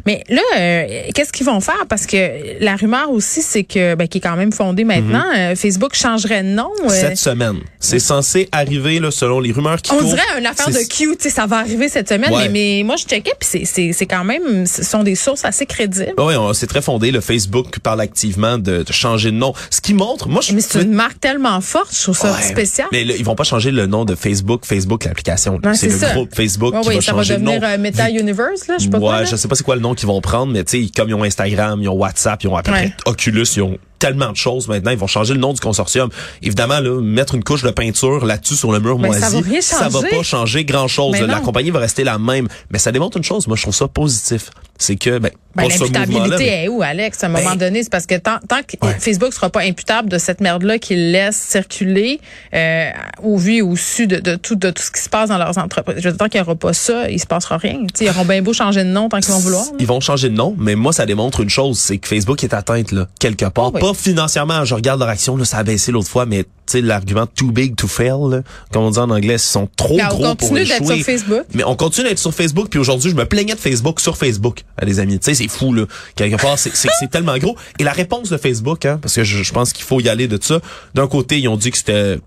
Mais 0.07 0.23
là, 0.29 0.41
euh, 0.59 0.85
qu'est-ce 1.15 1.33
qu'ils 1.33 1.47
vont 1.47 1.59
faire? 1.61 1.85
Parce 1.89 2.05
que 2.05 2.63
la 2.63 2.75
rumeur 2.75 3.09
aussi, 3.09 3.41
c'est 3.41 3.63
que, 3.63 3.95
ben, 3.95 4.07
qui 4.07 4.19
est 4.19 4.21
quand 4.21 4.35
même 4.35 4.51
fondée 4.51 4.83
maintenant, 4.83 5.23
euh, 5.35 5.55
Facebook 5.55 5.95
changerait 5.95 6.43
de 6.43 6.49
nom. 6.49 6.69
Cette 6.89 7.17
semaine, 7.17 7.57
c'est 7.79 7.97
censé 7.97 8.47
arriver 8.51 8.99
là, 8.99 9.09
selon 9.09 9.39
les 9.39 9.51
rumeurs 9.51 9.81
qui 9.81 9.91
on 9.93 9.97
courent. 9.97 10.09
dirait 10.13 10.21
une 10.37 10.45
affaire 10.45 10.69
de 10.69 10.77
Q, 10.87 11.15
tu 11.17 11.23
sais, 11.23 11.29
ça 11.31 11.47
va 11.47 11.57
arriver 11.57 11.89
cette 11.89 12.07
semaine, 12.07 12.31
Ouais. 12.31 12.49
mais, 12.49 12.77
mais 12.77 12.83
moi 12.83 12.97
je 12.97 13.05
checkais 13.05 13.31
puis 13.39 13.49
c'est 13.49 13.65
c'est 13.65 13.93
c'est 13.93 14.05
quand 14.05 14.23
même 14.23 14.67
ce 14.67 14.83
sont 14.83 15.01
des 15.01 15.15
sources 15.15 15.43
assez 15.43 15.65
crédibles. 15.65 16.13
Oui, 16.19 16.33
c'est 16.53 16.67
très 16.67 16.83
fondé. 16.83 17.09
Le 17.09 17.21
Facebook 17.21 17.79
parle 17.79 18.01
activement 18.01 18.59
de, 18.59 18.74
de 18.83 18.93
changer 18.93 19.31
de 19.31 19.37
nom. 19.37 19.53
Ce 19.69 19.81
qui 19.81 19.93
montre, 19.93 20.27
moi, 20.29 20.41
je 20.41 20.53
Mais 20.53 20.61
c'est 20.61 20.81
une 20.81 20.93
marque 20.93 21.19
tellement 21.19 21.59
forte, 21.61 21.95
je 21.95 22.01
trouve 22.03 22.17
ça 22.17 22.33
Ouais, 22.33 22.41
spécial. 22.41 22.87
Mais 22.91 23.03
là, 23.03 23.13
ils 23.17 23.23
vont 23.25 23.35
pas 23.35 23.43
changer 23.43 23.71
le 23.71 23.85
nom 23.87 24.05
de 24.05 24.15
Facebook, 24.15 24.65
Facebook 24.65 25.05
l'application. 25.05 25.59
Ouais, 25.63 25.75
c'est 25.75 25.87
le 25.89 25.97
ça. 25.97 26.13
groupe 26.13 26.33
Facebook 26.35 26.73
Ouais, 26.73 26.81
qui 26.81 26.87
ouais, 26.89 26.95
va 26.95 27.01
ça 27.01 27.11
va 27.13 27.17
changer 27.19 27.33
de 27.35 27.39
devenir 27.41 27.61
nom. 27.61 27.67
euh, 27.67 27.77
Meta 27.77 28.09
Universe, 28.09 28.67
là, 28.67 28.75
je 28.79 28.83
sais 28.85 28.89
pas 28.89 28.97
ouais, 28.97 29.03
quoi. 29.03 29.19
là. 29.21 29.25
je 29.25 29.35
sais 29.35 29.47
pas 29.47 29.55
c'est 29.55 29.63
quoi 29.63 29.75
le 29.75 29.81
nom 29.81 29.93
qu'ils 29.95 30.07
vont 30.07 30.21
prendre, 30.21 30.51
mais 30.51 30.63
tu 30.63 30.83
sais, 30.85 30.91
comme 30.95 31.09
ils 31.09 31.13
ont 31.15 31.23
Instagram, 31.23 31.81
ils 31.81 31.89
ont 31.89 31.93
WhatsApp, 31.95 32.43
ils 32.43 32.47
ont 32.47 32.55
à 32.55 32.63
peu 32.63 32.71
Ouais. 32.71 32.93
près 33.03 33.11
Oculus, 33.11 33.45
ils 33.55 33.61
ont 33.61 33.77
tellement 33.99 34.31
de 34.31 34.37
choses 34.37 34.67
maintenant, 34.67 34.91
ils 34.91 34.97
vont 34.97 35.07
changer 35.07 35.33
le 35.33 35.39
nom 35.39 35.53
du 35.53 35.59
consortium. 35.59 36.09
Évidemment, 36.41 36.79
là, 36.79 37.01
mettre 37.01 37.35
une 37.35 37.43
couche 37.43 37.63
de 37.63 37.71
peinture 37.71 38.25
là-dessus 38.25 38.55
sur 38.55 38.71
le 38.71 38.79
mur 38.79 38.97
Mais 38.99 39.07
moisi, 39.09 39.21
ça 39.61 39.87
va 39.89 40.01
ça 40.01 40.07
pas 40.07 40.23
changer 40.23 40.65
grand-chose. 40.65 41.19
La 41.19 41.39
compagnie 41.39 41.71
va 41.71 41.79
rester 41.79 42.03
la 42.03 42.17
même. 42.17 42.47
Mais 42.71 42.79
ça 42.79 42.91
démontre 42.91 43.17
une 43.17 43.23
chose, 43.23 43.47
moi 43.47 43.55
je 43.57 43.61
trouve 43.63 43.75
ça 43.75 43.87
positif. 43.87 44.49
C'est 44.77 44.97
que, 44.97 45.19
ben, 45.19 45.31
Ben, 45.55 45.69
l'imputabilité 45.69 46.35
mais- 46.37 46.63
est 46.65 46.67
où, 46.67 46.81
Alex? 46.81 47.23
À 47.23 47.27
un 47.27 47.29
moment 47.29 47.51
Ben, 47.51 47.55
donné, 47.55 47.81
c'est 47.81 47.89
parce 47.89 48.05
que 48.05 48.15
tant, 48.15 48.39
tant 48.45 48.57
que 48.61 48.75
Ouais. 48.85 48.93
Facebook 48.99 49.31
sera 49.33 49.49
pas 49.49 49.61
imputable 49.61 50.09
de 50.09 50.17
cette 50.17 50.41
merde-là 50.41 50.79
qu'ils 50.79 51.11
laissent 51.13 51.37
circuler 51.41 52.19
euh, 52.53 52.89
au 53.23 53.37
vu 53.37 53.55
et 53.55 53.61
au 53.61 53.77
su 53.77 54.05
de, 54.05 54.17
de 54.17 54.35
tout 54.35 54.55
de 54.55 54.69
tout 54.71 54.83
ce 54.83 54.91
qui 54.91 54.99
se 55.01 55.07
passe 55.07 55.29
dans 55.29 55.37
leurs 55.37 55.57
entreprises. 55.57 55.95
Je 55.99 56.03
veux 56.03 56.11
dire, 56.11 56.17
tant 56.17 56.27
qu'il 56.27 56.41
n'y 56.41 56.45
aura 56.45 56.55
pas 56.55 56.73
ça, 56.73 57.09
il 57.09 57.19
se 57.21 57.25
passera 57.25 57.55
rien. 57.57 57.83
Ils 58.01 58.09
auront 58.09 58.25
bien 58.25 58.41
beau 58.41 58.51
changer 58.51 58.83
de 58.83 58.89
nom 58.89 59.07
tant 59.07 59.21
qu'ils 59.21 59.33
vont 59.33 59.39
vouloir. 59.39 59.63
là. 59.63 59.71
Ils 59.79 59.87
vont 59.87 60.01
changer 60.01 60.27
de 60.29 60.35
nom, 60.35 60.53
mais 60.57 60.75
moi, 60.75 60.91
ça 60.91 61.05
démontre 61.05 61.39
une 61.39 61.49
chose, 61.49 61.79
c'est 61.79 61.97
que 61.97 62.07
Facebook 62.09 62.43
est 62.43 62.53
atteinte, 62.53 62.91
là, 62.91 63.07
quelque 63.19 63.45
part. 63.45 63.67
Ah 63.67 63.71
oui. 63.75 63.79
Pas 63.85 63.93
financièrement, 63.93 64.65
je 64.65 64.73
regarde 64.73 64.99
leur 64.99 65.09
action, 65.09 65.37
là, 65.37 65.45
ça 65.45 65.57
a 65.57 65.63
baissé 65.63 65.91
l'autre 65.91 66.07
fois, 66.07 66.25
mais, 66.25 66.43
tu 66.43 66.49
sais, 66.65 66.81
l'argument 66.81 67.27
too 67.27 67.51
big 67.51 67.75
to 67.75 67.87
fail, 67.87 68.31
là, 68.31 68.41
comme 68.71 68.81
on 68.81 68.89
dit 68.89 68.97
en 68.97 69.11
anglais, 69.11 69.35
ils 69.35 69.39
sont 69.39 69.69
trop 69.75 69.95
Ben, 69.95 70.07
on 70.11 70.15
gros 70.15 70.35
pour 70.35 70.49
continue 70.49 70.65
d'être 70.65 70.81
échouer. 70.81 70.95
sur 70.95 71.05
Facebook. 71.05 71.43
Mais 71.53 71.63
on 71.63 71.75
continue 71.75 72.07
d'être 72.07 72.17
sur 72.17 72.33
Facebook, 72.33 72.69
puis 72.69 72.79
aujourd'hui, 72.79 73.11
je 73.11 73.15
me 73.15 73.25
plaignais 73.25 73.53
de 73.53 73.59
Facebook 73.59 73.99
sur 73.99 74.17
Facebook, 74.17 74.63
à 74.75 74.85
des 74.85 74.99
amis. 74.99 75.19
Tu 75.19 75.25
sais, 75.25 75.35
c'est 75.35 75.47
fou, 75.47 75.71
là. 75.71 75.83
Quelque 76.15 76.41
part, 76.41 76.57
c'est, 76.57 76.71
tellement 77.11 77.37
gros. 77.37 77.55
Et 77.77 77.83
la 77.83 77.91
réponse 77.91 78.29
de 78.29 78.37
Facebook, 78.37 78.85
hein, 78.85 78.97
parce 78.99 79.13
que 79.13 79.23
je, 79.23 79.43
je 79.43 79.53
pense 79.53 79.71
qu'il 79.71 79.85
faut 79.85 79.99
y 79.99 80.09
aller 80.09 80.27
de 80.27 80.39
ça. 80.41 80.61
D'un 80.95 81.07
côté, 81.07 81.39
ils 81.39 81.47
ont 81.47 81.57
dit 81.57 81.69
que 81.69 81.77
c'était 81.77 82.17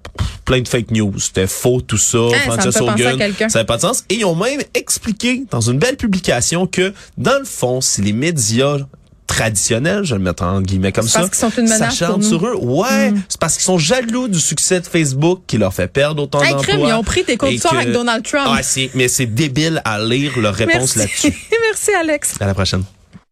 plein 0.45 0.61
de 0.61 0.69
fake 0.69 0.93
news, 0.93 1.19
c'était 1.19 1.47
faux, 1.47 1.81
tout 1.81 1.99
ça. 1.99 2.19
Hein, 2.19 2.71
ça 2.71 2.81
n'avait 2.81 3.65
pas 3.67 3.77
de 3.77 3.83
sens. 3.83 4.05
Et 4.09 4.15
ils 4.15 4.25
ont 4.25 4.35
même 4.35 4.63
expliqué 4.75 5.43
dans 5.51 5.61
une 5.61 5.79
belle 5.79 5.97
publication 5.97 6.67
que, 6.67 6.95
dans 7.17 7.39
le 7.39 7.45
fond, 7.45 7.81
si 7.81 8.01
les 8.01 8.13
médias 8.13 8.79
traditionnels, 9.29 10.03
je 10.05 10.15
vais 10.15 10.19
le 10.19 10.25
mettre 10.25 10.43
en 10.43 10.61
guillemets 10.61 10.91
comme 10.91 11.07
ça, 11.07 11.21
parce 11.21 11.31
qu'ils 11.31 11.39
sont 11.39 11.51
une 11.61 11.65
menace 11.69 11.79
s'acharnent 11.79 12.15
pour 12.15 12.23
nous. 12.23 12.29
sur 12.29 12.47
eux. 12.47 12.57
Ouais, 12.57 13.13
c'est 13.29 13.39
parce 13.39 13.55
qu'ils 13.55 13.63
sont 13.63 13.79
jaloux 13.79 14.27
du 14.27 14.41
succès 14.41 14.81
de 14.81 14.87
Facebook 14.87 15.43
qui 15.47 15.59
leur 15.59 15.73
fait 15.73 15.87
perdre 15.87 16.23
autant 16.25 16.43
Hey, 16.43 16.53
d'emplois. 16.55 16.89
ils 16.89 16.93
ont 16.95 17.05
pris 17.05 17.23
tes 17.25 17.37
cours 17.37 17.49
que- 17.49 17.75
avec 17.77 17.93
Donald 17.93 18.25
Trump. 18.25 18.49
Ah, 18.49 18.61
mais 18.95 19.07
c'est 19.09 19.27
débile 19.27 19.81
à 19.85 20.01
lire 20.01 20.37
leur 20.41 20.55
réponse 20.55 20.97
Merci. 20.97 20.99
là-dessus. 21.29 21.47
Merci, 21.71 21.91
Alex. 21.95 22.35
À 22.41 22.47
la 22.47 22.55
prochaine. 22.55 22.83